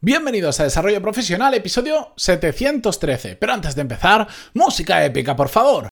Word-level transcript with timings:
Bienvenidos 0.00 0.60
a 0.60 0.62
Desarrollo 0.62 1.02
Profesional, 1.02 1.54
episodio 1.54 2.12
713. 2.14 3.34
Pero 3.34 3.52
antes 3.52 3.74
de 3.74 3.82
empezar, 3.82 4.28
música 4.54 5.04
épica, 5.04 5.34
por 5.34 5.48
favor. 5.48 5.88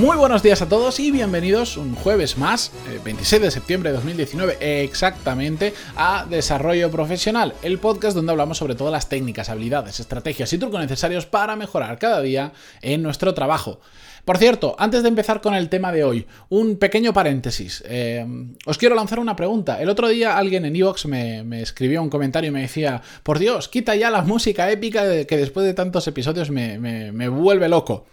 Muy 0.00 0.16
buenos 0.16 0.42
días 0.42 0.62
a 0.62 0.68
todos 0.68 0.98
y 0.98 1.10
bienvenidos 1.10 1.76
un 1.76 1.94
jueves 1.94 2.38
más, 2.38 2.72
26 3.04 3.32
eh, 3.34 3.44
de 3.44 3.50
septiembre 3.50 3.90
de 3.90 3.96
2019 3.96 4.82
exactamente, 4.82 5.74
a 5.94 6.24
Desarrollo 6.24 6.90
Profesional, 6.90 7.52
el 7.62 7.78
podcast 7.78 8.16
donde 8.16 8.32
hablamos 8.32 8.56
sobre 8.56 8.74
todas 8.74 8.92
las 8.92 9.10
técnicas, 9.10 9.50
habilidades, 9.50 10.00
estrategias 10.00 10.50
y 10.54 10.58
trucos 10.58 10.80
necesarios 10.80 11.26
para 11.26 11.54
mejorar 11.54 11.98
cada 11.98 12.22
día 12.22 12.54
en 12.80 13.02
nuestro 13.02 13.34
trabajo. 13.34 13.80
Por 14.24 14.38
cierto, 14.38 14.74
antes 14.78 15.02
de 15.02 15.10
empezar 15.10 15.42
con 15.42 15.52
el 15.52 15.68
tema 15.68 15.92
de 15.92 16.02
hoy, 16.02 16.26
un 16.48 16.78
pequeño 16.78 17.12
paréntesis. 17.12 17.84
Eh, 17.86 18.24
os 18.64 18.78
quiero 18.78 18.94
lanzar 18.94 19.18
una 19.18 19.36
pregunta. 19.36 19.82
El 19.82 19.90
otro 19.90 20.08
día 20.08 20.38
alguien 20.38 20.64
en 20.64 20.76
Evox 20.76 21.04
me, 21.04 21.60
escribió 21.60 22.02
un 22.02 22.08
comentario 22.08 22.48
y 22.48 22.52
me 22.52 22.62
decía, 22.62 23.02
por 23.22 23.38
Dios, 23.38 23.68
quita 23.68 23.94
ya 23.96 24.08
la 24.08 24.22
música 24.22 24.70
épica 24.70 25.26
que 25.26 25.36
después 25.36 25.66
de 25.66 25.74
tantos 25.74 26.08
episodios 26.08 26.48
me, 26.48 26.78
me 26.78 27.28
vuelve 27.28 27.68
loco. 27.68 28.06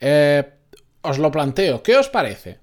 Eh, 0.00 0.57
os 1.02 1.18
lo 1.18 1.30
planteo. 1.30 1.82
¿Qué 1.82 1.96
os 1.96 2.08
parece? 2.08 2.58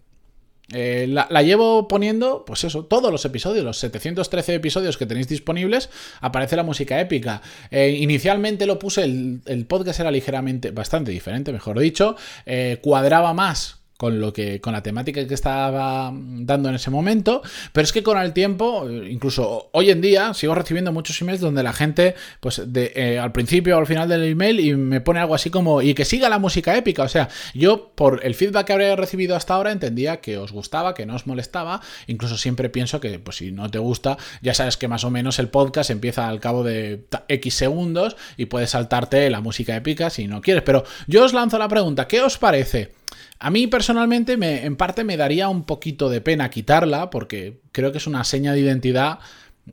Eh, 0.74 1.06
la, 1.08 1.42
llevo 1.44 1.88
poniendo, 1.88 2.44
pues 2.46 2.64
eso, 2.64 2.86
todos 2.86 3.12
los 3.12 3.24
episodios, 3.26 3.64
los 3.64 3.78
713 3.78 4.56
episodios 4.56 4.98
que 4.98 5.06
tenéis 5.06 5.28
disponibles, 5.28 5.90
aparece 6.22 6.56
la 6.56 6.64
música 6.64 7.00
épica. 7.00 7.42
Eh, 7.70 7.98
inicialmente 8.00 8.66
lo 8.66 8.80
puse, 8.80 9.04
el, 9.04 9.66
podcast 9.68 10.00
era 10.00 10.12
ligeramente, 10.12 10.72
bastante 10.72 11.12
diferente, 11.12 11.52
mejor 11.52 11.80
dicho, 11.80 12.16
eh, 12.46 12.80
cuadraba 12.82 13.34
más 13.34 13.85
con 13.98 14.20
lo 14.20 14.34
que 14.34 14.60
con 14.60 14.74
la 14.74 14.84
temática 14.84 15.26
que 15.26 15.34
estaba 15.34 16.12
dando 16.14 16.70
en 16.70 16.76
ese 16.76 16.92
momento, 16.92 17.42
pero 17.72 17.86
es 17.86 17.94
que 17.94 18.04
con 18.04 18.18
el 18.18 18.34
tiempo, 18.34 18.90
incluso 18.90 19.70
hoy 19.72 19.90
en 19.90 20.02
día, 20.02 20.34
sigo 20.34 20.54
recibiendo 20.56 20.92
muchos 20.92 21.22
emails 21.22 21.42
donde 21.42 21.64
la 21.64 21.74
gente, 21.74 22.16
pues 22.40 22.62
de, 22.66 22.92
eh, 22.96 23.20
al 23.20 23.32
principio 23.32 23.76
o 23.76 23.80
al 23.80 23.88
final 23.88 24.10
del 24.10 24.24
email 24.24 24.60
y 24.60 24.76
me 24.76 25.02
pone 25.02 25.20
algo 25.20 25.36
así 25.36 25.50
como 25.50 25.82
y 25.82 25.94
que 25.94 26.06
siga 26.06 26.30
la 26.30 26.40
música 26.40 26.76
épica, 26.76 27.04
o 27.04 27.10
sea, 27.10 27.30
yo 27.54 27.92
por 27.96 28.26
el 28.26 28.36
feedback 28.36 28.68
que 28.68 28.74
habría 28.74 28.96
recibido 28.96 29.36
hasta 29.36 29.54
ahora 29.54 29.72
entendía 29.72 30.18
que 30.18 30.38
os 30.38 30.52
gustaba, 30.52 30.94
que 30.94 31.06
no 31.06 31.16
os 31.16 31.28
molestaba, 31.28 31.82
incluso 32.08 32.38
siempre 32.38 32.70
pienso 32.70 33.00
que 33.00 33.20
pues 33.20 33.38
si 33.38 33.52
no 33.52 33.70
te 33.72 33.80
gusta, 33.80 34.18
ya 34.42 34.54
sabes 34.54 34.78
que 34.78 34.88
más 34.88 35.04
o 35.04 35.10
menos 35.10 35.40
el 35.40 35.50
podcast 35.50 35.90
empieza 35.90 36.28
al 36.28 36.40
cabo 36.40 36.64
de 36.64 37.06
X 37.30 37.54
segundos 37.54 38.18
y 38.36 38.46
puedes 38.46 38.72
saltarte 38.72 39.30
la 39.30 39.42
música 39.42 39.76
épica 39.76 40.10
si 40.10 40.28
no 40.28 40.42
quieres, 40.42 40.64
pero 40.64 40.84
yo 41.08 41.24
os 41.24 41.34
lanzo 41.34 41.58
la 41.58 41.68
pregunta, 41.68 42.08
¿qué 42.08 42.22
os 42.22 42.38
parece? 42.38 43.05
A 43.40 43.50
mí 43.50 43.68
personalmente 43.68 44.38
me, 44.38 44.66
en 44.66 44.76
parte 44.76 45.04
me 45.04 45.18
daría 45.18 45.50
un 45.50 45.64
poquito 45.64 46.10
de 46.10 46.22
pena 46.22 46.50
quitarla 46.50 47.10
porque 47.10 47.62
creo 47.72 47.92
que 47.92 47.98
es 47.98 48.08
una 48.08 48.24
seña 48.24 48.54
de 48.54 48.62
identidad 48.62 49.20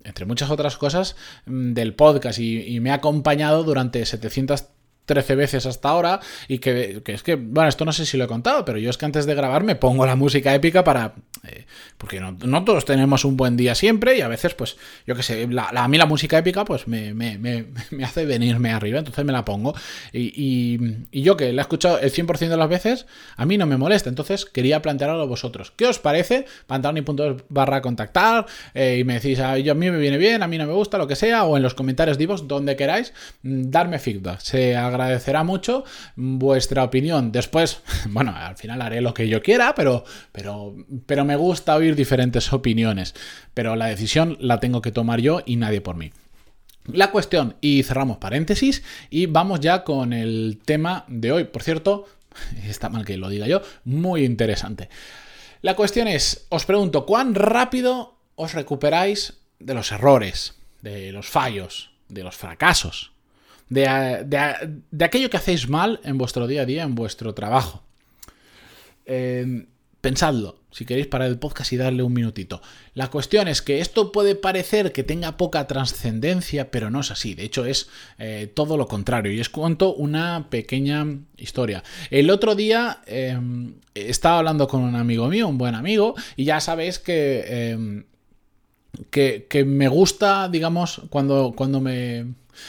entre 0.04 0.24
muchas 0.24 0.50
otras 0.50 0.76
cosas, 0.76 1.16
mm, 1.46 1.72
del 1.72 1.94
podcast 1.94 2.38
y, 2.38 2.74
y 2.74 2.80
me 2.80 2.90
ha 2.90 2.94
acompañado 2.94 3.62
durante 3.62 4.04
700 4.04 4.64
13 5.06 5.34
veces 5.34 5.66
hasta 5.66 5.88
ahora 5.88 6.20
y 6.48 6.58
que, 6.58 7.02
es 7.04 7.22
que, 7.22 7.34
bueno, 7.34 7.68
esto 7.68 7.84
no 7.84 7.92
sé 7.92 8.06
si 8.06 8.16
lo 8.16 8.24
he 8.24 8.28
contado, 8.28 8.64
pero 8.64 8.78
yo 8.78 8.90
es 8.90 8.98
que 8.98 9.04
antes 9.04 9.26
de 9.26 9.34
grabar 9.34 9.64
me 9.64 9.76
pongo 9.76 10.06
la 10.06 10.16
música 10.16 10.54
épica 10.54 10.84
para... 10.84 11.14
Eh, 11.44 11.66
porque 11.98 12.20
no, 12.20 12.64
todos 12.64 12.84
tenemos 12.84 13.24
un 13.24 13.36
buen 13.36 13.56
día 13.56 13.74
siempre 13.74 14.16
y 14.16 14.20
a 14.20 14.28
veces, 14.28 14.54
pues, 14.54 14.76
yo 15.06 15.16
qué 15.16 15.22
sé, 15.22 15.46
la, 15.48 15.68
a 15.68 15.88
mí 15.88 15.98
la 15.98 16.06
música 16.06 16.38
épica 16.38 16.64
pues 16.64 16.86
me, 16.86 17.14
me, 17.14 17.38
me, 17.38 17.66
me, 17.90 18.04
hace 18.04 18.24
venirme 18.26 18.70
arriba, 18.70 18.98
entonces 18.98 19.24
me 19.24 19.32
la 19.32 19.44
pongo. 19.44 19.74
Y, 20.12 21.02
y, 21.10 21.22
yo 21.22 21.36
que 21.36 21.52
la 21.52 21.62
he 21.62 21.64
escuchado 21.64 21.98
el 21.98 22.12
100% 22.12 22.48
de 22.48 22.56
las 22.56 22.68
veces, 22.68 23.06
a 23.36 23.46
mí 23.46 23.58
no 23.58 23.66
me 23.66 23.76
molesta, 23.76 24.08
entonces 24.08 24.44
quería 24.44 24.82
plantearlo 24.82 25.20
a 25.20 25.26
vosotros. 25.26 25.72
¿Qué 25.76 25.86
os 25.86 25.98
parece? 25.98 26.46
punto 27.04 27.36
barra 27.48 27.82
contactar 27.82 28.46
eh, 28.74 28.98
y 29.00 29.04
me 29.04 29.14
decís, 29.14 29.38
a, 29.40 29.58
yo, 29.58 29.72
a 29.72 29.74
mí 29.74 29.90
me 29.90 29.98
viene 29.98 30.18
bien, 30.18 30.42
a 30.42 30.48
mí 30.48 30.58
no 30.58 30.66
me 30.66 30.72
gusta, 30.72 30.98
lo 30.98 31.06
que 31.06 31.16
sea, 31.16 31.44
o 31.44 31.56
en 31.56 31.62
los 31.62 31.74
comentarios 31.74 32.18
divos, 32.18 32.48
donde 32.48 32.76
queráis, 32.76 33.12
mm, 33.42 33.70
darme 33.70 33.98
feedback. 33.98 34.40
Se 34.40 34.76
agradecerá 34.92 35.44
mucho 35.44 35.84
vuestra 36.16 36.84
opinión. 36.84 37.32
Después, 37.32 37.82
bueno, 38.08 38.34
al 38.36 38.56
final 38.56 38.82
haré 38.82 39.00
lo 39.00 39.14
que 39.14 39.28
yo 39.28 39.42
quiera, 39.42 39.74
pero, 39.74 40.04
pero, 40.32 40.74
pero 41.06 41.24
me 41.24 41.36
gusta 41.36 41.74
oír 41.76 41.96
diferentes 41.96 42.52
opiniones. 42.52 43.14
Pero 43.54 43.76
la 43.76 43.86
decisión 43.86 44.36
la 44.40 44.60
tengo 44.60 44.82
que 44.82 44.92
tomar 44.92 45.20
yo 45.20 45.42
y 45.44 45.56
nadie 45.56 45.80
por 45.80 45.96
mí. 45.96 46.12
La 46.86 47.10
cuestión, 47.12 47.56
y 47.60 47.84
cerramos 47.84 48.18
paréntesis, 48.18 48.82
y 49.08 49.26
vamos 49.26 49.60
ya 49.60 49.84
con 49.84 50.12
el 50.12 50.60
tema 50.64 51.04
de 51.06 51.30
hoy. 51.30 51.44
Por 51.44 51.62
cierto, 51.62 52.06
está 52.66 52.88
mal 52.88 53.04
que 53.04 53.16
lo 53.16 53.28
diga 53.28 53.46
yo, 53.46 53.62
muy 53.84 54.24
interesante. 54.24 54.88
La 55.60 55.76
cuestión 55.76 56.08
es, 56.08 56.46
os 56.48 56.66
pregunto, 56.66 57.06
¿cuán 57.06 57.34
rápido 57.34 58.16
os 58.34 58.54
recuperáis 58.54 59.34
de 59.60 59.74
los 59.74 59.92
errores, 59.92 60.54
de 60.80 61.12
los 61.12 61.28
fallos, 61.28 61.92
de 62.08 62.24
los 62.24 62.36
fracasos? 62.36 63.11
De, 63.72 65.04
aquello 65.04 65.30
que 65.30 65.36
hacéis 65.36 65.68
mal 65.68 66.00
en 66.04 66.18
vuestro 66.18 66.46
día 66.46 66.62
a 66.62 66.66
día, 66.66 66.82
en 66.82 66.94
vuestro 66.94 67.34
trabajo. 67.34 67.82
Eh, 69.06 69.66
pensadlo, 70.00 70.58
si 70.70 70.84
queréis 70.84 71.06
parar 71.06 71.28
el 71.28 71.38
podcast 71.38 71.72
y 71.72 71.76
darle 71.76 72.02
un 72.02 72.12
minutito. 72.12 72.60
La 72.94 73.08
cuestión 73.08 73.48
es 73.48 73.62
que 73.62 73.80
esto 73.80 74.10
puede 74.12 74.34
parecer 74.34 74.92
que 74.92 75.04
tenga 75.04 75.36
poca 75.36 75.66
trascendencia, 75.66 76.70
pero 76.70 76.90
no 76.90 77.00
es 77.00 77.10
así. 77.10 77.34
De 77.34 77.44
hecho, 77.44 77.64
es 77.64 77.88
eh, 78.18 78.50
todo 78.52 78.76
lo 78.76 78.88
contrario. 78.88 79.32
Y 79.32 79.40
os 79.40 79.48
cuento 79.48 79.94
una 79.94 80.48
pequeña 80.50 81.06
historia. 81.38 81.82
El 82.10 82.30
otro 82.30 82.54
día 82.54 83.00
em, 83.06 83.74
estaba 83.94 84.38
hablando 84.38 84.66
con 84.66 84.82
un 84.82 84.96
amigo 84.96 85.28
mío, 85.28 85.48
un 85.48 85.56
buen 85.56 85.74
amigo, 85.74 86.14
y 86.36 86.44
ya 86.44 86.60
sabéis 86.60 86.98
que, 86.98 88.04
que, 89.10 89.46
que 89.48 89.64
me 89.64 89.88
gusta, 89.88 90.48
digamos, 90.48 91.02
cuando, 91.10 91.52
cuando 91.56 91.80
me 91.80 92.26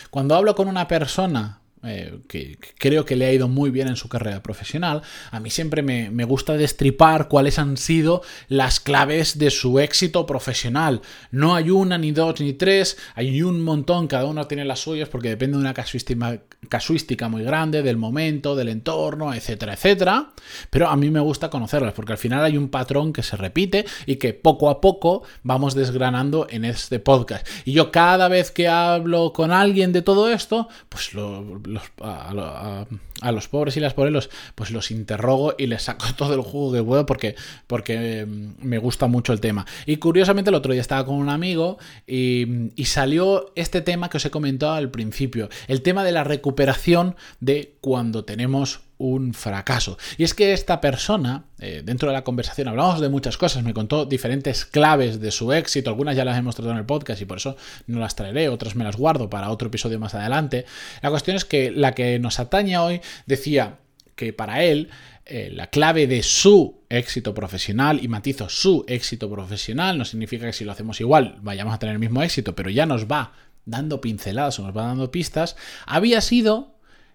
cuando 0.09 0.35
hablo 0.35 0.55
con 0.55 0.67
una 0.67 0.87
persona 0.87 1.59
eh, 1.85 2.19
que, 2.29 2.57
creo 2.77 3.03
que 3.03 3.17
le 3.17 3.25
ha 3.25 3.33
ido 3.33 3.49
muy 3.49 3.69
bien 3.69 3.89
en 3.89 3.97
su 3.97 4.07
carrera 4.07 4.41
profesional, 4.41 5.01
a 5.31 5.39
mí 5.41 5.49
siempre 5.49 5.81
me, 5.81 6.23
gusta 6.23 6.53
destripar 6.53 7.27
cuáles 7.27 7.59
han 7.59 7.75
sido 7.75 8.21
las 8.47 8.79
claves 8.79 9.37
de 9.37 9.49
su 9.49 9.79
éxito 9.79 10.25
profesional. 10.25 11.01
No 11.31 11.55
hay 11.55 11.69
una, 11.69 11.97
ni 11.97 12.13
dos, 12.13 12.39
ni 12.39 12.53
tres, 12.53 12.97
hay 13.15 13.41
un 13.41 13.61
montón, 13.61 14.07
cada 14.07 14.25
uno 14.25 14.47
tiene 14.47 14.63
las 14.63 14.79
suyas 14.79 15.09
porque 15.09 15.27
depende 15.29 15.57
de 15.57 15.61
una 15.61 15.73
casuística, 15.73 16.39
casuística 16.69 17.27
muy 17.27 17.43
grande, 17.43 17.83
del 17.83 17.97
momento, 17.97 18.55
del 18.55 18.69
entorno, 18.69 19.33
etcétera, 19.33 19.73
etcétera. 19.73 20.31
Pero 20.69 20.87
a 20.87 20.95
mí 20.95 21.11
me 21.11 21.19
gusta 21.19 21.49
conocerlas 21.49 21.93
porque 21.93 22.13
al 22.13 22.17
final 22.17 22.45
hay 22.45 22.57
un 22.57 22.69
patrón 22.69 23.11
que 23.11 23.23
se 23.23 23.35
repite 23.35 23.85
y 24.05 24.15
que 24.15 24.33
poco 24.33 24.69
a 24.69 24.79
poco 24.79 25.23
vamos 25.43 25.75
desgranando 25.75 26.47
en 26.49 26.63
este 26.63 26.99
podcast. 26.99 27.45
Y 27.65 27.73
yo 27.73 27.91
cada 27.91 28.29
vez 28.29 28.51
que 28.51 28.69
hablo 28.69 29.33
con 29.33 29.51
alguien 29.51 29.91
de 29.91 30.01
todo 30.01 30.29
esto, 30.29 30.69
pues 30.87 31.13
lo 31.13 31.72
a, 32.01 33.31
los 33.31 33.47
pobres 33.47 33.77
y 33.77 33.79
las 33.79 33.93
pobres 33.93 34.29
pues 34.55 34.71
los 34.71 34.91
interrogo 34.91 35.55
y 35.57 35.67
les 35.67 35.83
saco 35.83 36.05
todo 36.17 36.33
el 36.33 36.41
jugo 36.41 36.73
que 36.73 36.83
puedo 36.83 37.05
porque, 37.05 37.35
porque 37.67 38.25
mm, 38.25 38.65
me 38.65 38.77
gusta 38.77 39.07
mucho 39.07 39.33
el 39.33 39.39
tema. 39.39 39.65
Y 39.85 39.97
curiosamente 39.97 40.49
el 40.49 40.55
otro 40.55 40.73
día 40.73 40.81
estaba 40.81 41.05
con 41.05 41.15
un 41.15 41.29
amigo 41.29 41.77
y, 42.07 42.71
y 42.75 42.85
salió 42.85 43.51
este 43.55 43.81
tema 43.81 44.09
que 44.09 44.17
os 44.17 44.25
he 44.25 44.31
comentado 44.31 44.73
al 44.73 44.89
principio, 44.89 45.49
el 45.67 45.81
tema 45.81 46.03
de 46.03 46.11
la 46.11 46.23
recuperación 46.23 47.15
de 47.39 47.75
cuando 47.81 48.25
tenemos 48.25 48.81
un 48.97 49.33
fracaso. 49.33 49.97
Y 50.17 50.23
es 50.23 50.33
que 50.33 50.53
esta 50.53 50.79
persona, 50.81 51.45
eh, 51.59 51.81
dentro 51.83 52.09
de 52.09 52.13
la 52.13 52.23
conversación, 52.23 52.67
hablamos 52.67 53.01
de 53.01 53.09
muchas 53.09 53.37
cosas, 53.37 53.63
me 53.63 53.73
contó 53.73 54.05
diferentes 54.05 54.65
claves 54.65 55.19
de 55.19 55.31
su 55.31 55.51
éxito, 55.51 55.89
algunas 55.89 56.15
ya 56.15 56.25
las 56.25 56.37
hemos 56.37 56.55
tratado 56.55 56.73
en 56.73 56.79
el 56.79 56.85
podcast 56.85 57.21
y 57.21 57.25
por 57.25 57.37
eso 57.37 57.57
no 57.87 57.99
las 57.99 58.15
traeré, 58.15 58.49
otras 58.49 58.75
me 58.75 58.83
las 58.83 58.95
guardo 58.95 59.29
para 59.29 59.49
otro 59.49 59.67
episodio 59.67 59.99
más 59.99 60.15
adelante. 60.15 60.65
La 61.01 61.09
cuestión 61.09 61.35
es 61.35 61.45
que 61.45 61.71
la 61.71 61.93
que 61.93 62.19
nos 62.19 62.39
atañe 62.39 62.77
hoy 62.77 63.01
decía 63.25 63.79
que 64.15 64.31
para 64.31 64.63
él 64.63 64.89
eh, 65.25 65.49
la 65.53 65.67
clave 65.67 66.05
de 66.05 66.21
su 66.21 66.81
éxito 66.89 67.33
profesional, 67.33 67.99
y 68.03 68.07
matizo 68.07 68.49
su 68.49 68.83
éxito 68.87 69.29
profesional, 69.29 69.97
no 69.97 70.05
significa 70.05 70.45
que 70.45 70.53
si 70.53 70.65
lo 70.65 70.71
hacemos 70.71 70.99
igual 70.99 71.37
vayamos 71.41 71.73
a 71.73 71.79
tener 71.79 71.93
el 71.93 71.99
mismo 71.99 72.21
éxito, 72.21 72.55
pero 72.55 72.69
ya 72.69 72.85
nos 72.85 73.05
va 73.05 73.33
dando 73.65 74.01
pinceladas 74.01 74.59
o 74.59 74.63
nos 74.63 74.75
va 74.75 74.87
dando 74.87 75.11
pistas, 75.11 75.55
había 75.85 76.19
sido 76.19 76.72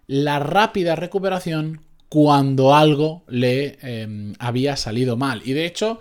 la 0.09 0.39
rápida 0.39 0.95
recuperación 0.95 1.81
cuando 2.09 2.73
algo 2.73 3.21
le 3.27 3.77
em, 3.83 4.33
había 4.39 4.75
salido 4.75 5.17
mal. 5.17 5.43
Y 5.45 5.53
de 5.53 5.67
hecho, 5.67 5.99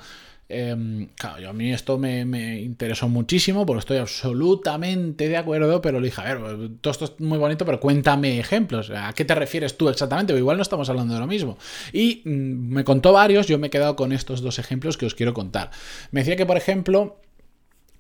em, 0.49 1.09
claro, 1.15 1.51
a 1.51 1.53
mí 1.53 1.71
esto 1.75 1.99
me, 1.99 2.23
interesó 2.59 3.07
muchísimo 3.11 3.67
porque 3.67 3.81
estoy 3.81 3.99
absolutamente 3.99 5.29
de 5.29 5.37
acuerdo, 5.37 5.83
pero 5.83 6.01
le 6.01 6.07
dije, 6.07 6.23
a 6.23 6.35
ver, 6.35 6.71
todo 6.81 6.91
esto 6.91 7.05
es 7.05 7.21
muy 7.21 7.37
bonito, 7.37 7.67
pero 7.67 7.79
cuéntame 7.81 8.41
ejemplos. 8.41 8.91
¿A 8.91 9.13
qué 9.13 9.27
te 9.27 9.35
refieres 9.35 9.77
tú 9.77 9.91
exactamente? 9.91 10.35
igual 10.35 10.57
no 10.57 10.63
estamos 10.63 10.89
hablando 10.89 11.13
de 11.13 11.21
lo 11.21 11.27
mismo. 11.27 11.59
Y 11.93 12.23
mm, 12.25 12.31
me 12.73 12.85
contó 12.85 13.13
varios, 13.13 13.47
yo 13.47 13.59
me 13.59 13.67
he 13.67 13.71
quedado 13.71 13.95
con 13.95 14.13
estos 14.13 14.41
dos 14.41 14.59
ejemplos 14.59 14.97
que 14.97 15.05
os 15.05 15.15
quiero 15.15 15.35
contar. 15.35 15.71
Me 16.13 16.21
decía 16.21 16.37
que, 16.37 16.47
por 16.47 16.57
ejemplo, 16.57 17.21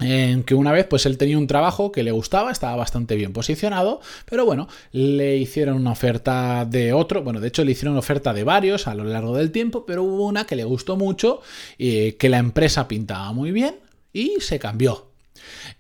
en 0.00 0.44
que 0.44 0.54
una 0.54 0.72
vez 0.72 0.86
pues 0.86 1.06
él 1.06 1.18
tenía 1.18 1.38
un 1.38 1.46
trabajo 1.46 1.90
que 1.90 2.02
le 2.02 2.10
gustaba, 2.10 2.50
estaba 2.50 2.76
bastante 2.76 3.16
bien 3.16 3.32
posicionado, 3.32 4.00
pero 4.24 4.44
bueno, 4.44 4.68
le 4.92 5.36
hicieron 5.36 5.76
una 5.76 5.92
oferta 5.92 6.64
de 6.64 6.92
otro, 6.92 7.22
bueno, 7.22 7.40
de 7.40 7.48
hecho 7.48 7.64
le 7.64 7.72
hicieron 7.72 7.92
una 7.92 8.00
oferta 8.00 8.32
de 8.32 8.44
varios 8.44 8.86
a 8.86 8.94
lo 8.94 9.04
largo 9.04 9.36
del 9.36 9.50
tiempo, 9.50 9.84
pero 9.86 10.04
hubo 10.04 10.26
una 10.26 10.46
que 10.46 10.56
le 10.56 10.64
gustó 10.64 10.96
mucho, 10.96 11.40
y 11.76 12.12
que 12.12 12.28
la 12.28 12.38
empresa 12.38 12.88
pintaba 12.88 13.32
muy 13.32 13.52
bien 13.52 13.76
y 14.12 14.36
se 14.40 14.58
cambió. 14.58 15.10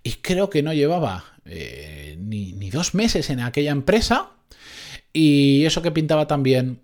Y 0.02 0.12
creo 0.14 0.50
que 0.50 0.62
no 0.62 0.72
llevaba 0.72 1.24
eh, 1.44 2.16
ni, 2.18 2.70
dos 2.70 2.94
meses 2.94 3.30
en 3.30 3.40
aquella 3.40 3.70
empresa 3.70 4.30
y 5.12 5.64
eso 5.64 5.82
que 5.82 5.90
pintaba 5.90 6.26
también... 6.26 6.80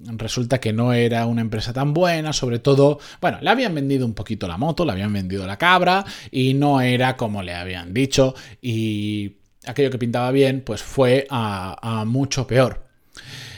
Resulta 0.00 0.60
que 0.60 0.72
no 0.72 0.92
era 0.92 1.26
una 1.26 1.40
empresa 1.40 1.72
tan 1.72 1.92
buena, 1.92 2.32
sobre 2.32 2.60
todo, 2.60 3.00
bueno, 3.20 3.38
le 3.40 3.50
habían 3.50 3.74
vendido 3.74 4.06
un 4.06 4.14
poquito 4.14 4.46
la 4.46 4.56
moto, 4.56 4.84
le 4.84 4.92
habían 4.92 5.12
vendido 5.12 5.44
la 5.44 5.58
cabra 5.58 6.04
y 6.30 6.54
no 6.54 6.80
era 6.80 7.16
como 7.16 7.42
le 7.42 7.52
habían 7.52 7.92
dicho 7.92 8.34
y 8.62 9.38
aquello 9.66 9.90
que 9.90 9.98
pintaba 9.98 10.30
bien 10.30 10.62
pues 10.64 10.82
fue 10.82 11.26
a, 11.30 12.04
mucho 12.06 12.46
peor. 12.46 12.86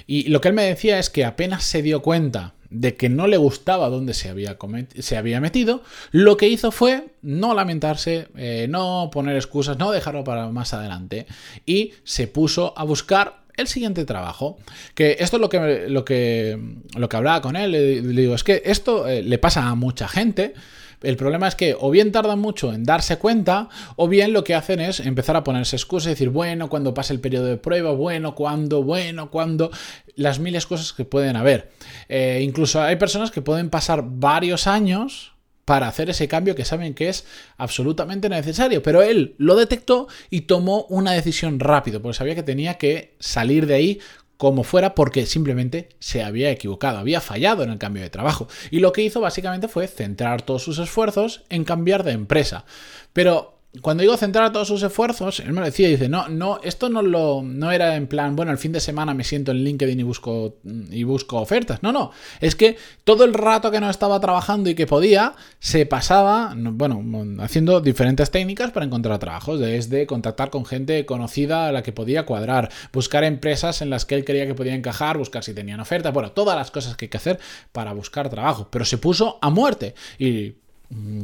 Y 0.07 0.29
lo 0.29 0.41
que 0.41 0.49
él 0.49 0.55
me 0.55 0.65
decía 0.65 0.99
es 0.99 1.11
que 1.11 1.27
apenas 1.27 1.63
se 1.65 1.83
dio 1.83 2.01
cuenta 2.01 2.55
de 2.71 2.97
que 2.97 3.11
no 3.11 3.27
le 3.27 3.37
gustaba 3.37 3.91
dónde 3.91 4.15
se 4.15 4.31
había, 4.31 4.57
se 4.99 5.17
había 5.17 5.41
metido, 5.41 5.83
lo 6.11 6.37
que 6.37 6.49
hizo 6.49 6.71
fue 6.71 7.09
no 7.21 7.53
lamentarse, 7.53 8.29
eh, 8.37 8.67
no 8.69 9.11
poner 9.13 9.37
excusas, 9.37 9.77
no 9.77 9.91
dejarlo 9.91 10.25
para 10.25 10.49
más 10.49 10.73
adelante 10.73 11.27
y 11.67 11.93
se 12.05 12.29
puso 12.29 12.73
a 12.79 12.85
buscar 12.85 13.41
el 13.56 13.67
siguiente 13.67 14.05
trabajo. 14.05 14.58
Que 14.94 15.17
esto 15.20 15.37
es 15.37 15.41
lo 15.41 15.49
que, 15.49 15.87
lo 15.88 16.05
que, 16.05 16.58
lo 16.97 17.08
que 17.08 17.17
hablaba 17.17 17.41
con 17.41 17.56
él. 17.56 17.73
Le, 17.73 18.02
digo, 18.02 18.35
es 18.35 18.44
que 18.44 18.62
esto 18.64 19.08
eh, 19.08 19.23
le 19.23 19.38
pasa 19.38 19.67
a 19.67 19.75
mucha 19.75 20.08
gente. 20.08 20.55
El 21.02 21.17
problema 21.17 21.49
es 21.49 21.55
que 21.55 21.75
o 21.79 21.91
bien 21.91 22.12
tardan 22.12 22.38
mucho 22.38 22.73
en 22.73 22.85
darse 22.85 23.17
cuenta, 23.17 23.69
o 23.97 24.06
bien 24.06 24.35
lo 24.35 24.44
que 24.44 24.55
hacen 24.55 24.81
es 24.81 25.00
empezar 25.00 25.35
a 25.35 25.44
ponerse 25.44 25.76
excusas 25.76 26.08
y 26.08 26.11
decir, 26.11 26.29
bueno, 26.29 26.69
cuando 26.69 26.93
pase 26.93 27.14
el 27.14 27.20
periodo 27.20 27.47
de 27.47 27.56
prueba, 27.56 27.93
bueno, 27.93 28.35
cuando, 28.35 28.82
bueno, 28.82 29.31
cuando, 29.31 29.70
las 30.14 30.41
miles 30.41 30.67
cosas 30.67 30.93
que 30.93 31.06
pueden 31.06 31.37
haber. 31.37 31.70
Eh, 32.08 32.41
incluso 32.43 32.82
hay 32.82 32.97
personas 32.97 33.31
que 33.31 33.41
pueden 33.41 33.70
pasar 33.70 34.05
varios 34.06 34.67
años 34.67 35.32
para 35.71 35.87
hacer 35.87 36.11
ese 36.11 36.27
cambio 36.27 36.57
que 36.57 36.65
saben 36.65 36.95
que 36.95 37.09
es 37.09 37.25
absolutamente 37.57 38.29
necesario. 38.29 38.83
Pero 38.83 39.03
él 39.03 39.37
lo 39.39 39.55
detectó 39.55 40.09
y 40.29 40.41
tomó 40.41 40.85
una 40.89 41.13
decisión 41.13 41.61
rápido, 41.61 42.03
porque 42.03 42.19
sabía 42.19 42.35
que 42.35 42.43
tenía 42.43 42.75
que 42.75 43.15
salir 43.21 43.67
de 43.67 43.75
ahí 43.75 44.01
como 44.37 44.65
fuera 44.65 44.97
porque 44.97 45.27
simplemente 45.27 45.91
se 46.01 46.25
había 46.25 46.51
equivocado, 46.51 46.99
había 46.99 47.21
fallado 47.21 47.63
en 47.63 47.71
el 47.71 47.79
cambio 47.79 48.03
de 48.03 48.11
trabajo. 48.11 48.49
Y 48.73 48.81
lo 48.81 48.93
que 48.93 49.03
hizo 49.03 49.21
básicamente 49.21 49.69
fue 49.69 49.87
centrar 49.87 50.43
todos 50.43 50.65
sus 50.65 50.81
esfuerzos 50.81 51.45
en 51.51 51.63
cambiar 51.63 52.03
de 52.03 52.15
empresa. 52.15 52.65
Pero 53.13 53.60
cuando 53.83 54.01
digo 54.01 54.17
centrar 54.17 54.53
todos 54.53 54.67
sus 54.67 54.83
esfuerzos, 54.83 55.39
él 55.39 55.53
me 55.53 55.61
lo 55.61 55.67
decía, 55.67 55.89
dice, 55.89 56.09
no, 56.09 56.29
no, 56.29 56.59
esto 56.65 56.89
no 56.89 57.03
lo, 57.03 57.43
no 57.43 57.71
era 57.71 57.95
en 57.95 58.09
plan, 58.09 58.35
bueno, 58.35 58.51
el 58.51 58.59
fin 58.59 58.73
de 58.73 58.81
semana 58.81 59.15
me 59.15 59.23
siento 59.23 59.53
en 59.53 59.59
LinkedIn 59.59 60.01
y 60.01 60.03
busco, 60.03 60.57
y 60.91 61.05
busco 61.05 61.39
ofertas. 61.39 61.81
No, 61.81 61.93
no, 61.93 62.11
es 62.41 62.57
que 62.57 62.77
todo 63.05 63.25
el 63.25 63.33
rato 63.33 63.71
que 63.71 63.79
no 63.79 63.89
estaba 63.89 64.19
trabajando 64.19 64.71
y 64.71 64.75
que 64.75 64.89
podía, 64.89 65.35
se 65.61 65.87
pasaba, 65.87 66.53
bueno, 66.57 67.05
haciendo 67.43 67.81
diferentes 67.81 68.33
técnicas 68.33 68.73
para 68.73 68.87
encontrar 68.87 69.21
trabajos, 69.21 69.61
desde 69.61 70.05
contactar 70.05 70.51
con 70.51 70.67
gente 70.67 71.07
conocida 71.07 71.69
a 71.69 71.73
la 71.73 71.85
que 71.85 71.93
podía 71.93 72.27
cuadrar, 72.27 72.71
buscar 72.93 73.23
empresas 73.23 73.83
en 73.83 73.91
las 73.91 74.05
que 74.05 74.17
él 74.17 74.25
creía 74.25 74.49
que 74.49 74.55
podía 74.55 74.75
encajar, 74.75 75.17
buscar 75.17 75.45
si 75.45 75.55
tenían 75.55 75.79
ofertas, 75.79 76.13
bueno, 76.13 76.33
todas 76.33 76.57
las 76.57 76.73
cosas 76.73 76.97
que 76.97 77.05
hay 77.05 77.09
que 77.09 77.19
hacer 77.19 77.39
para 77.71 77.93
buscar 77.93 78.31
trabajo, 78.31 78.67
pero 78.69 78.85
se 78.85 78.99
puso 78.99 79.39
a 79.41 79.49
muerte 79.49 79.95
y 80.19 80.55
Mm, 80.61 80.70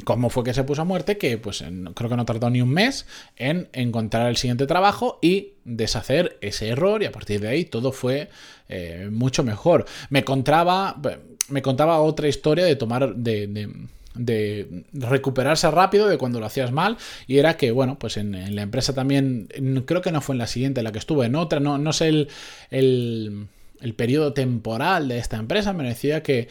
¿Cómo 0.05 0.31
fue 0.31 0.45
que 0.45 0.55
se 0.55 0.63
puso 0.63 0.83
a 0.83 0.85
muerte? 0.85 1.19
Que 1.19 1.39
pues 1.39 1.65
creo 1.95 2.09
que 2.09 2.17
no 2.17 2.25
tardó 2.25 2.51
ni 2.51 2.63
un 2.63 2.71
mes 2.71 3.05
en 3.37 3.69
encontrar 3.73 4.29
el 4.29 4.37
siguiente 4.37 4.67
trabajo 4.67 5.19
y 5.21 5.55
deshacer 5.65 6.39
ese 6.41 6.69
error 6.69 7.03
y 7.03 7.07
a 7.07 7.13
partir 7.13 7.41
de 7.41 7.49
ahí 7.49 7.65
todo 7.65 7.91
fue 7.91 8.29
eh, 8.69 9.09
mucho 9.11 9.43
mejor. 9.43 9.85
Me 10.09 10.23
contaba, 10.23 11.01
me 11.49 11.63
contaba 11.63 12.01
otra 12.01 12.29
historia 12.29 12.65
de 12.65 12.77
tomar, 12.77 13.17
de, 13.17 13.69
de 14.15 14.85
recuperarse 14.93 15.69
rápido 15.69 16.07
de 16.07 16.17
cuando 16.17 16.39
lo 16.39 16.47
hacías 16.47 16.71
mal 16.71 16.97
y 17.27 17.39
era 17.39 17.57
que 17.57 17.73
bueno 17.73 17.99
pues 17.99 18.19
en, 18.19 18.55
la 18.55 18.63
empresa 18.63 18.95
también 18.95 19.49
creo 19.85 20.01
que 20.01 20.13
no 20.13 20.21
fue 20.21 20.37
en 20.37 20.39
la 20.39 20.47
siguiente 20.47 20.81
en 20.81 20.85
la 20.85 20.93
que 20.93 20.99
estuve 20.99 21.27
en 21.27 21.35
otra 21.35 21.61
no, 21.61 21.77
no 21.77 21.93
sé 21.93 22.29
el 22.71 23.49
el 23.81 23.95
periodo 23.95 24.33
temporal 24.33 25.09
de 25.09 25.19
esta 25.19 25.37
empresa, 25.37 25.73
me 25.73 25.85
decía 25.85 26.23
que, 26.23 26.49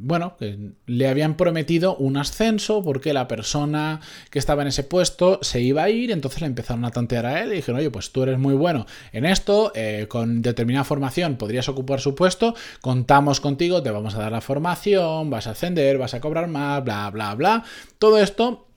bueno, 0.00 0.36
que 0.38 0.72
le 0.86 1.08
habían 1.08 1.36
prometido 1.36 1.96
un 1.96 2.16
ascenso 2.16 2.82
porque 2.82 3.12
la 3.12 3.28
persona 3.28 4.00
que 4.30 4.38
estaba 4.38 4.62
en 4.62 4.68
ese 4.68 4.84
puesto 4.84 5.38
se 5.42 5.60
iba 5.60 5.82
a 5.82 5.90
ir, 5.90 6.10
entonces 6.10 6.40
le 6.40 6.46
empezaron 6.46 6.84
a 6.84 6.90
tantear 6.90 7.26
a 7.26 7.42
él 7.42 7.52
y 7.52 7.56
dijeron, 7.56 7.80
oye, 7.80 7.90
pues 7.90 8.12
tú 8.12 8.22
eres 8.22 8.38
muy 8.38 8.54
bueno 8.54 8.86
en 9.12 9.26
esto, 9.26 9.72
eh, 9.74 10.06
con 10.08 10.42
determinada 10.42 10.84
formación 10.84 11.36
podrías 11.36 11.68
ocupar 11.68 12.00
su 12.00 12.14
puesto, 12.14 12.54
contamos 12.80 13.40
contigo, 13.40 13.82
te 13.82 13.90
vamos 13.90 14.14
a 14.14 14.18
dar 14.18 14.32
la 14.32 14.40
formación, 14.40 15.30
vas 15.30 15.46
a 15.46 15.52
ascender, 15.52 15.98
vas 15.98 16.14
a 16.14 16.20
cobrar 16.20 16.48
más, 16.48 16.84
bla, 16.84 17.10
bla, 17.10 17.34
bla. 17.34 17.64
Todo 17.98 18.18
esto 18.18 18.67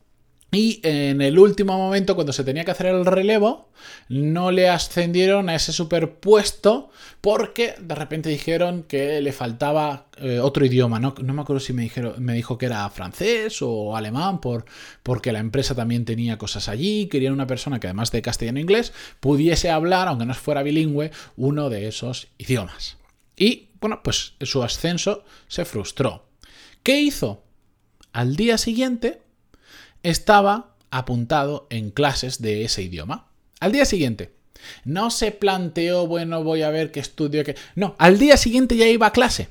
y 0.53 0.81
en 0.83 1.21
el 1.21 1.39
último 1.39 1.77
momento, 1.77 2.13
cuando 2.15 2.33
se 2.33 2.43
tenía 2.43 2.65
que 2.65 2.71
hacer 2.71 2.87
el 2.87 3.05
relevo, 3.05 3.69
no 4.09 4.51
le 4.51 4.67
ascendieron 4.67 5.47
a 5.47 5.55
ese 5.55 5.71
superpuesto 5.71 6.89
porque 7.21 7.75
de 7.79 7.95
repente 7.95 8.27
dijeron 8.27 8.83
que 8.83 9.21
le 9.21 9.31
faltaba 9.31 10.07
eh, 10.17 10.39
otro 10.39 10.65
idioma. 10.65 10.99
No, 10.99 11.15
me 11.17 11.41
acuerdo 11.41 11.61
si 11.61 11.71
me, 11.71 11.83
dijeron, 11.83 12.15
me 12.17 12.33
dijo 12.33 12.57
que 12.57 12.65
era 12.65 12.89
francés 12.89 13.61
o 13.61 13.95
alemán, 13.95 14.41
por, 14.41 14.65
porque 15.03 15.31
la 15.31 15.39
empresa 15.39 15.73
también 15.73 16.03
tenía 16.03 16.37
cosas 16.37 16.67
allí. 16.67 17.07
Querían 17.07 17.31
una 17.31 17.47
persona 17.47 17.79
que 17.79 17.87
además 17.87 18.11
de 18.11 18.21
castellano 18.21 18.57
e 18.57 18.63
inglés 18.63 18.91
pudiese 19.21 19.69
hablar, 19.69 20.09
aunque 20.09 20.25
no 20.25 20.33
fuera 20.33 20.63
bilingüe, 20.63 21.11
uno 21.37 21.69
de 21.69 21.87
esos 21.87 22.27
idiomas. 22.37 22.97
Y 23.37 23.69
bueno, 23.79 24.01
pues 24.03 24.33
su 24.41 24.63
ascenso 24.63 25.23
se 25.47 25.63
frustró. 25.63 26.25
¿Qué 26.83 26.99
hizo? 26.99 27.45
Al 28.11 28.35
día 28.35 28.57
siguiente 28.57 29.21
estaba 30.03 30.75
apuntado 30.89 31.67
en 31.69 31.91
clases 31.91 32.41
de 32.41 32.63
ese 32.63 32.83
idioma. 32.83 33.27
Al 33.59 33.71
día 33.71 33.85
siguiente, 33.85 34.33
no 34.83 35.09
se 35.11 35.31
planteó, 35.31 36.07
bueno, 36.07 36.43
voy 36.43 36.61
a 36.61 36.69
ver 36.69 36.91
qué 36.91 36.99
estudio, 36.99 37.43
que... 37.43 37.55
No, 37.75 37.95
al 37.97 38.19
día 38.19 38.37
siguiente 38.37 38.75
ya 38.75 38.87
iba 38.87 39.07
a 39.07 39.13
clase. 39.13 39.49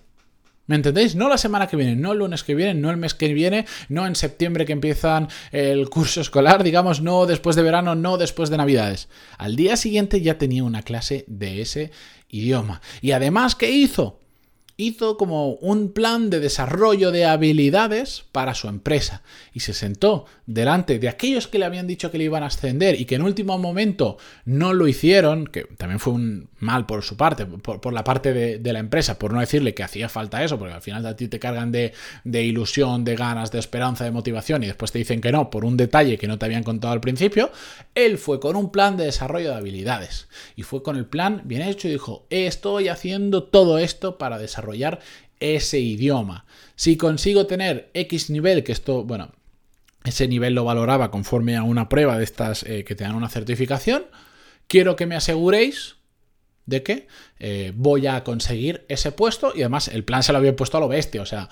¿Me 0.66 0.76
entendéis? 0.76 1.16
No 1.16 1.28
la 1.28 1.36
semana 1.36 1.66
que 1.66 1.76
viene, 1.76 1.96
no 1.96 2.12
el 2.12 2.18
lunes 2.18 2.44
que 2.44 2.54
viene, 2.54 2.74
no 2.74 2.92
el 2.92 2.96
mes 2.96 3.14
que 3.14 3.34
viene, 3.34 3.66
no 3.88 4.06
en 4.06 4.14
septiembre 4.14 4.64
que 4.64 4.72
empiezan 4.72 5.26
el 5.50 5.90
curso 5.90 6.20
escolar, 6.20 6.62
digamos, 6.62 7.00
no 7.00 7.26
después 7.26 7.56
de 7.56 7.64
verano, 7.64 7.96
no 7.96 8.18
después 8.18 8.50
de 8.50 8.56
Navidades. 8.56 9.08
Al 9.36 9.56
día 9.56 9.76
siguiente 9.76 10.20
ya 10.20 10.38
tenía 10.38 10.62
una 10.62 10.82
clase 10.82 11.24
de 11.26 11.60
ese 11.60 11.90
idioma. 12.28 12.82
Y 13.00 13.10
además, 13.10 13.56
¿qué 13.56 13.68
hizo? 13.72 14.20
Hizo 14.80 15.16
como 15.16 15.52
un 15.54 15.92
plan 15.92 16.30
de 16.30 16.40
desarrollo 16.40 17.12
de 17.12 17.26
habilidades 17.26 18.24
para 18.32 18.54
su 18.54 18.68
empresa 18.68 19.22
y 19.52 19.60
se 19.60 19.74
sentó 19.74 20.24
delante 20.46 20.98
de 20.98 21.08
aquellos 21.08 21.46
que 21.46 21.58
le 21.58 21.66
habían 21.66 21.86
dicho 21.86 22.10
que 22.10 22.18
le 22.18 22.24
iban 22.24 22.42
a 22.42 22.46
ascender 22.46 22.98
y 22.98 23.04
que 23.04 23.16
en 23.16 23.22
último 23.22 23.58
momento 23.58 24.16
no 24.44 24.72
lo 24.72 24.88
hicieron, 24.88 25.46
que 25.46 25.64
también 25.76 26.00
fue 26.00 26.14
un 26.14 26.48
mal 26.58 26.86
por 26.86 27.02
su 27.02 27.16
parte, 27.16 27.46
por, 27.46 27.92
la 27.92 28.04
parte 28.04 28.32
de, 28.32 28.72
la 28.72 28.78
empresa, 28.78 29.18
por 29.18 29.32
no 29.32 29.40
decirle 29.40 29.74
que 29.74 29.82
hacía 29.82 30.08
falta 30.08 30.42
eso, 30.42 30.58
porque 30.58 30.74
al 30.74 30.82
final 30.82 31.04
a 31.06 31.16
ti 31.16 31.28
te 31.28 31.38
cargan 31.38 31.72
de, 31.72 31.92
de 32.24 32.42
ilusión, 32.44 33.04
de 33.04 33.16
ganas, 33.16 33.52
de 33.52 33.58
esperanza, 33.58 34.04
de 34.04 34.10
motivación 34.10 34.62
y 34.62 34.66
después 34.66 34.92
te 34.92 34.98
dicen 34.98 35.20
que 35.20 35.32
no 35.32 35.50
por 35.50 35.64
un 35.64 35.76
detalle 35.76 36.18
que 36.18 36.26
no 36.26 36.38
te 36.38 36.46
habían 36.46 36.62
contado 36.62 36.92
al 36.92 37.00
principio, 37.00 37.50
él 37.94 38.18
fue 38.18 38.40
con 38.40 38.56
un 38.56 38.72
plan 38.72 38.96
de 38.96 39.04
desarrollo 39.04 39.50
de 39.50 39.56
habilidades 39.56 40.28
y 40.56 40.62
fue 40.62 40.82
con 40.82 40.96
el 40.96 41.06
plan 41.06 41.42
bien 41.44 41.62
hecho 41.62 41.88
y 41.88 41.92
dijo, 41.92 42.26
estoy 42.30 42.88
haciendo 42.88 43.44
todo 43.44 43.78
esto 43.78 44.16
para 44.16 44.38
desarrollar 44.38 44.69
ese 45.40 45.78
idioma. 45.78 46.44
Si 46.76 46.96
consigo 46.96 47.46
tener 47.46 47.90
X 47.94 48.30
nivel, 48.30 48.62
que 48.62 48.72
esto, 48.72 49.04
bueno, 49.04 49.32
ese 50.04 50.28
nivel 50.28 50.54
lo 50.54 50.64
valoraba 50.64 51.10
conforme 51.10 51.56
a 51.56 51.62
una 51.62 51.88
prueba 51.88 52.18
de 52.18 52.24
estas 52.24 52.62
eh, 52.62 52.84
que 52.84 52.94
te 52.94 53.04
dan 53.04 53.14
una 53.14 53.28
certificación, 53.28 54.04
quiero 54.66 54.96
que 54.96 55.06
me 55.06 55.16
aseguréis 55.16 55.96
de 56.66 56.82
que 56.82 57.08
eh, 57.38 57.72
voy 57.74 58.06
a 58.06 58.22
conseguir 58.22 58.84
ese 58.88 59.12
puesto 59.12 59.52
y 59.54 59.60
además 59.60 59.88
el 59.88 60.04
plan 60.04 60.22
se 60.22 60.32
lo 60.32 60.38
había 60.38 60.56
puesto 60.56 60.76
a 60.76 60.80
lo 60.80 60.88
bestia, 60.88 61.22
o 61.22 61.26
sea, 61.26 61.48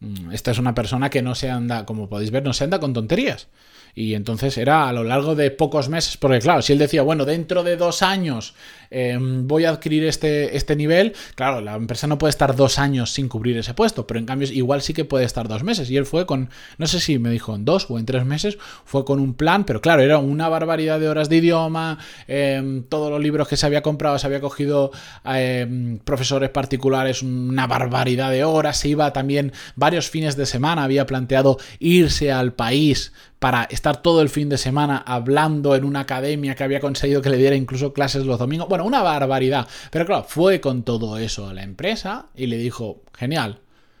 mm, 0.00 0.32
esta 0.32 0.50
es 0.50 0.58
una 0.58 0.74
persona 0.74 1.10
que 1.10 1.22
no 1.22 1.34
se 1.34 1.50
anda, 1.50 1.84
como 1.84 2.08
podéis 2.08 2.30
ver, 2.30 2.42
no 2.42 2.52
se 2.52 2.64
anda 2.64 2.80
con 2.80 2.92
tonterías. 2.92 3.48
Y 3.94 4.14
entonces 4.14 4.56
era 4.56 4.88
a 4.88 4.92
lo 4.92 5.04
largo 5.04 5.34
de 5.34 5.50
pocos 5.50 5.90
meses, 5.90 6.16
porque 6.16 6.38
claro, 6.38 6.62
si 6.62 6.72
él 6.72 6.78
decía, 6.78 7.02
bueno, 7.02 7.26
dentro 7.26 7.62
de 7.62 7.76
dos 7.76 8.02
años 8.02 8.54
em, 8.90 9.46
voy 9.46 9.66
a 9.66 9.70
adquirir 9.70 10.04
este, 10.04 10.56
este 10.56 10.76
nivel, 10.76 11.12
claro, 11.34 11.60
la 11.60 11.74
empresa 11.74 12.06
no 12.06 12.16
puede 12.16 12.30
estar 12.30 12.56
dos 12.56 12.78
años 12.78 13.12
sin 13.12 13.28
cubrir 13.28 13.58
ese 13.58 13.74
puesto, 13.74 14.06
pero 14.06 14.18
en 14.18 14.24
cambio 14.24 14.48
igual 14.50 14.80
sí 14.80 14.94
que 14.94 15.04
puede 15.04 15.26
estar 15.26 15.46
dos 15.46 15.62
meses. 15.62 15.90
Y 15.90 15.98
él 15.98 16.06
fue 16.06 16.24
con, 16.24 16.48
no 16.78 16.86
sé 16.86 17.00
si 17.00 17.18
me 17.18 17.28
dijo 17.28 17.54
en 17.54 17.66
dos 17.66 17.86
o 17.90 17.98
en 17.98 18.06
tres 18.06 18.24
meses, 18.24 18.56
fue 18.86 19.04
con 19.04 19.20
un 19.20 19.34
plan, 19.34 19.64
pero 19.64 19.82
claro, 19.82 20.00
era 20.00 20.16
una 20.16 20.48
barbaridad 20.48 20.98
de 20.98 21.10
horas 21.10 21.28
de 21.28 21.36
idioma, 21.36 21.98
em, 22.28 22.84
todos 22.84 23.10
los 23.10 23.20
libros 23.20 23.46
que 23.46 23.58
se 23.58 23.66
había 23.66 23.82
comprado, 23.82 24.18
se 24.18 24.26
había 24.26 24.40
cogido 24.40 24.90
em, 25.24 25.98
profesores 25.98 26.48
particulares, 26.48 27.22
una 27.22 27.66
barbaridad 27.66 28.30
de 28.30 28.44
horas, 28.44 28.78
se 28.78 28.88
iba 28.88 29.12
también 29.12 29.52
varios 29.76 30.08
fines 30.08 30.36
de 30.36 30.46
semana, 30.46 30.84
había 30.84 31.06
planteado 31.06 31.58
irse 31.78 32.32
al 32.32 32.54
país 32.54 33.12
para 33.42 33.64
estar 33.64 34.02
todo 34.02 34.22
el 34.22 34.28
fin 34.28 34.48
de 34.48 34.56
semana 34.56 35.02
hablando 35.04 35.74
en 35.74 35.82
una 35.82 35.98
academia 35.98 36.54
que 36.54 36.62
había 36.62 36.78
conseguido 36.78 37.22
que 37.22 37.28
le 37.28 37.38
diera 37.38 37.56
incluso 37.56 37.92
clases 37.92 38.24
los 38.24 38.38
domingos. 38.38 38.68
Bueno, 38.68 38.84
una 38.84 39.02
barbaridad. 39.02 39.66
Pero 39.90 40.06
claro, 40.06 40.22
fue 40.22 40.60
con 40.60 40.84
todo 40.84 41.18
eso 41.18 41.48
a 41.48 41.52
la 41.52 41.64
empresa 41.64 42.26
y 42.36 42.46
le 42.46 42.56
dijo, 42.56 43.02
genial, 43.18 43.58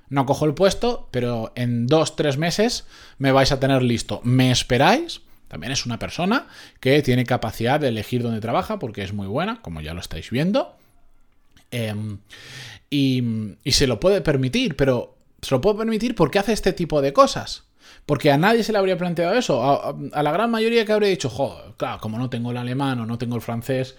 no 0.08 0.26
cojo 0.26 0.44
el 0.44 0.54
puesto, 0.54 1.08
pero 1.10 1.50
en 1.56 1.88
dos, 1.88 2.14
tres 2.14 2.38
meses 2.38 2.86
me 3.18 3.32
vais 3.32 3.50
a 3.50 3.58
tener 3.58 3.82
listo. 3.82 4.20
¿Me 4.22 4.52
esperáis? 4.52 5.22
También 5.48 5.72
es 5.72 5.86
una 5.86 5.98
persona 5.98 6.46
que 6.78 7.02
tiene 7.02 7.24
capacidad 7.24 7.80
de 7.80 7.88
elegir 7.88 8.22
dónde 8.22 8.40
trabaja 8.40 8.78
porque 8.78 9.02
es 9.02 9.12
muy 9.12 9.26
buena, 9.26 9.60
como 9.60 9.80
ya 9.80 9.92
lo 9.92 10.00
estáis 10.00 10.30
viendo. 10.30 10.76
Em, 11.72 12.18
y, 12.90 13.24
se 13.72 13.88
lo 13.88 13.98
puede 13.98 14.20
permitir, 14.20 14.76
pero 14.76 15.16
se 15.40 15.52
lo 15.52 15.60
puede 15.60 15.78
permitir 15.78 16.14
porque 16.14 16.38
hace 16.38 16.52
este 16.52 16.72
tipo 16.72 17.02
de 17.02 17.12
cosas. 17.12 17.64
Porque 18.06 18.30
a 18.30 18.38
nadie 18.38 18.62
se 18.62 18.72
le 18.72 18.78
habría 18.78 18.96
planteado 18.96 19.34
eso. 19.34 19.62
A, 19.62 20.22
la 20.22 20.32
gran 20.32 20.50
mayoría 20.50 20.84
que 20.84 20.92
habría 20.92 21.08
dicho, 21.08 21.28
joder, 21.28 21.74
claro, 21.76 22.00
como 22.00 22.18
no 22.18 22.30
tengo 22.30 22.50
el 22.50 22.56
alemán 22.56 23.00
o 23.00 23.06
no 23.06 23.18
tengo 23.18 23.36
el 23.36 23.42
francés, 23.42 23.96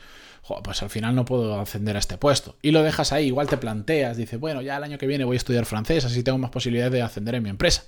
pues 0.63 0.83
al 0.83 0.89
final 0.89 1.15
no 1.15 1.25
puedo 1.25 1.59
ascender 1.59 1.95
a 1.95 2.00
este 2.00 2.17
puesto. 2.17 2.57
Y 2.62 2.71
lo 2.71 2.83
dejas 2.83 3.13
ahí, 3.13 3.27
igual 3.27 3.47
te 3.47 3.57
planteas, 3.57 4.17
dices, 4.17 4.39
bueno, 4.39 4.62
ya 4.62 4.77
el 4.77 4.83
año 4.83 4.97
que 4.97 5.07
viene 5.07 5.23
voy 5.23 5.35
a 5.35 5.38
estudiar 5.38 5.65
francés, 5.65 6.05
así 6.05 6.23
tengo 6.23 6.38
más 6.38 6.51
posibilidades 6.51 6.91
de 6.93 7.01
ascender 7.01 7.35
en 7.35 7.43
mi 7.43 7.50
empresa. 7.50 7.83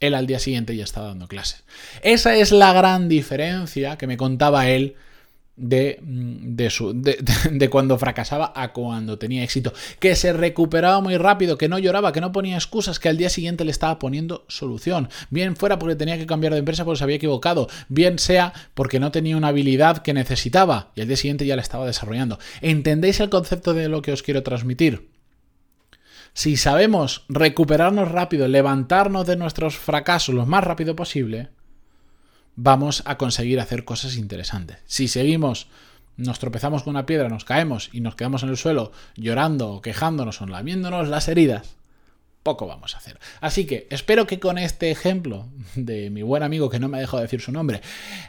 Él 0.00 0.14
al 0.14 0.28
día 0.28 0.38
siguiente 0.38 0.76
ya 0.76 0.84
está 0.84 1.02
dando 1.02 1.26
clases. 1.26 1.64
Esa 2.02 2.36
es 2.36 2.52
la 2.52 2.72
gran 2.72 3.08
diferencia 3.08 3.98
que 3.98 4.06
me 4.06 4.16
contaba 4.16 4.68
él 4.68 4.94
de, 5.58 6.00
mm, 6.02 6.56
de, 6.56 6.70
su, 6.70 6.92
de, 7.50 7.70
cuando 7.70 7.98
fracasaba 7.98 8.52
a 8.54 8.72
cuando 8.72 9.18
tenía 9.18 9.42
éxito. 9.42 9.72
Que 9.98 10.16
se 10.16 10.32
recuperaba 10.32 11.00
muy 11.00 11.16
rápido, 11.18 11.58
que 11.58 11.68
no 11.68 11.78
lloraba, 11.78 12.12
que 12.12 12.20
no 12.20 12.32
ponía 12.32 12.56
excusas, 12.56 12.98
que 12.98 13.08
al 13.08 13.16
día 13.16 13.28
siguiente 13.28 13.64
le 13.64 13.70
estaba 13.70 13.98
poniendo 13.98 14.44
solución. 14.48 15.08
Bien 15.30 15.56
fuera 15.56 15.78
porque 15.78 15.96
tenía 15.96 16.18
que 16.18 16.26
cambiar 16.26 16.52
de 16.52 16.60
empresa 16.60 16.84
porque 16.84 16.98
se 16.98 17.04
había 17.04 17.16
equivocado, 17.16 17.68
bien 17.88 18.18
sea 18.18 18.52
porque 18.74 19.00
no 19.00 19.10
tenía 19.10 19.36
una 19.36 19.48
habilidad 19.48 19.98
que 19.98 20.14
necesitaba 20.14 20.92
y 20.94 21.00
al 21.00 21.08
día 21.08 21.16
siguiente 21.16 21.46
ya 21.46 21.56
la 21.56 21.62
estaba 21.62 21.86
desarrollando. 21.86 22.38
¿Entendéis 22.60 23.20
el 23.20 23.28
concepto 23.28 23.74
de 23.74 23.88
lo 23.88 24.02
que 24.02 24.12
os 24.12 24.22
quiero 24.22 24.42
transmitir? 24.42 25.08
Si 26.34 26.56
sabemos 26.56 27.24
recuperarnos 27.28 28.12
rápido, 28.12 28.46
levantarnos 28.46 29.26
de 29.26 29.36
nuestros 29.36 29.76
fracasos 29.76 30.34
lo 30.34 30.46
más 30.46 30.62
rápido 30.62 30.94
posible, 30.94 31.48
vamos 32.60 33.04
a 33.06 33.16
conseguir 33.18 33.60
hacer 33.60 33.84
cosas 33.84 34.16
interesantes. 34.16 34.78
Si 34.84 35.06
seguimos, 35.06 35.68
nos 36.16 36.40
tropezamos 36.40 36.82
con 36.82 36.90
una 36.90 37.06
piedra, 37.06 37.28
nos 37.28 37.44
caemos 37.44 37.88
y 37.92 38.00
nos 38.00 38.16
quedamos 38.16 38.42
en 38.42 38.48
el 38.48 38.56
suelo 38.56 38.90
llorando, 39.14 39.80
quejándonos 39.80 40.42
o 40.42 40.46
lamiéndonos 40.46 41.08
las 41.08 41.28
heridas, 41.28 41.76
poco 42.42 42.66
vamos 42.66 42.94
a 42.94 42.98
hacer. 42.98 43.18
Así 43.40 43.66
que 43.66 43.86
espero 43.90 44.26
que 44.26 44.40
con 44.40 44.58
este 44.58 44.90
ejemplo 44.90 45.46
de 45.74 46.10
mi 46.10 46.22
buen 46.22 46.42
amigo 46.42 46.70
que 46.70 46.78
no 46.78 46.88
me 46.88 46.98
ha 46.98 47.00
dejado 47.00 47.22
decir 47.22 47.40
su 47.40 47.52
nombre, 47.52 47.80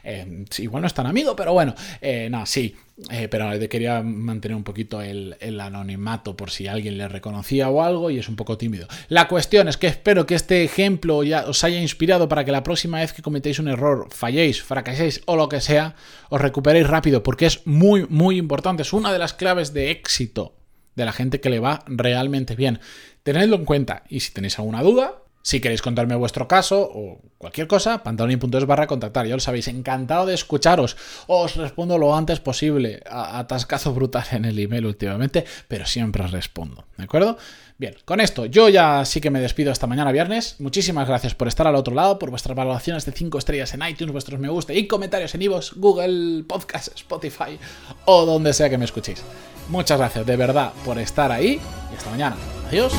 eh, 0.03 0.45
igual 0.57 0.81
no 0.81 0.87
es 0.87 0.93
tan 0.93 1.07
amigo, 1.07 1.35
pero 1.35 1.53
bueno, 1.53 1.75
eh, 2.01 2.27
no, 2.29 2.45
sí, 2.45 2.75
eh, 3.09 3.29
pero 3.29 3.49
quería 3.69 4.01
mantener 4.01 4.57
un 4.57 4.63
poquito 4.63 5.01
el, 5.01 5.35
anonimato 5.61 6.35
por 6.35 6.51
si 6.51 6.67
alguien 6.67 6.97
le 6.97 7.07
reconocía 7.07 7.69
o 7.69 7.81
algo 7.81 8.09
y 8.09 8.19
es 8.19 8.27
un 8.27 8.35
poco 8.35 8.57
tímido. 8.57 8.87
La 9.07 9.27
cuestión 9.27 9.67
es 9.69 9.77
que 9.77 9.87
espero 9.87 10.25
que 10.25 10.35
este 10.35 10.63
ejemplo 10.63 11.23
ya 11.23 11.45
os 11.45 11.63
haya 11.63 11.81
inspirado 11.81 12.27
para 12.27 12.43
que 12.43 12.51
la 12.51 12.63
próxima 12.63 12.99
vez 12.99 13.13
que 13.13 13.21
cometéis 13.21 13.59
un 13.59 13.69
error, 13.69 14.07
falléis, 14.11 14.61
fracaséis 14.61 15.21
o 15.25 15.37
lo 15.37 15.47
que 15.47 15.61
sea, 15.61 15.95
os 16.29 16.41
recuperéis 16.41 16.87
rápido 16.87 17.23
porque 17.23 17.45
es 17.45 17.65
muy, 17.65 18.05
muy 18.09 18.37
importante. 18.37 18.81
Es 18.81 18.91
una 18.91 19.13
de 19.13 19.19
las 19.19 19.33
claves 19.33 19.73
de 19.73 19.91
éxito 19.91 20.58
de 20.99 21.05
la 21.05 21.13
gente 21.13 21.41
que 21.41 21.49
le 21.49 21.59
va 21.59 21.83
realmente 21.87 22.55
bien. 22.55 22.79
Tenedlo 23.23 23.55
en 23.55 23.65
cuenta 23.65 24.03
y 24.07 24.19
si 24.19 24.31
tenéis 24.31 24.59
alguna 24.59 24.83
duda, 24.83 25.23
si 25.41 25.61
queréis 25.61 25.81
contarme 25.81 26.15
vuestro 26.15 26.47
caso 26.47 26.81
o 26.93 27.21
cualquier 27.37 27.67
cosa, 27.67 28.03
pantaloni.es 28.03 28.65
barra 28.65 28.87
contactar. 28.87 29.25
Ya 29.25 29.35
lo 29.35 29.39
sabéis, 29.39 29.67
encantado 29.67 30.25
de 30.25 30.33
escucharos. 30.33 30.97
Os 31.27 31.55
respondo 31.55 31.97
lo 31.97 32.15
antes 32.15 32.39
posible. 32.39 33.01
Atascazo 33.09 33.93
brutal 33.93 34.25
en 34.31 34.45
el 34.45 34.59
email 34.59 34.85
últimamente, 34.85 35.45
pero 35.67 35.85
siempre 35.85 36.27
respondo. 36.27 36.85
¿De 36.97 37.05
acuerdo? 37.05 37.37
Bien, 37.77 37.95
con 38.03 38.19
esto 38.19 38.45
yo 38.45 38.67
ya 38.67 39.05
sí 39.05 39.21
que 39.21 39.29
me 39.29 39.39
despido 39.39 39.71
hasta 39.71 39.87
mañana 39.87 40.11
viernes. 40.11 40.57
Muchísimas 40.59 41.07
gracias 41.07 41.33
por 41.33 41.47
estar 41.47 41.65
al 41.65 41.75
otro 41.75 41.95
lado, 41.95 42.19
por 42.19 42.29
vuestras 42.29 42.55
valoraciones 42.55 43.05
de 43.05 43.13
5 43.13 43.37
estrellas 43.37 43.73
en 43.73 43.81
iTunes, 43.87 44.11
vuestros 44.11 44.39
me 44.39 44.49
gusta 44.49 44.73
y 44.73 44.87
comentarios 44.87 45.33
en 45.33 45.41
iVoox, 45.43 45.73
Google 45.77 46.43
Podcast, 46.43 46.89
Spotify 46.95 47.57
o 48.05 48.25
donde 48.25 48.53
sea 48.53 48.69
que 48.69 48.77
me 48.77 48.85
escuchéis. 48.85 49.23
Muchas 49.69 49.97
gracias 49.97 50.25
de 50.25 50.35
verdad 50.35 50.73
por 50.83 50.97
estar 50.97 51.31
ahí 51.31 51.59
y 51.91 51.95
hasta 51.95 52.09
mañana. 52.09 52.35
Adiós. 52.67 52.93